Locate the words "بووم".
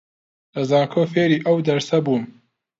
2.05-2.23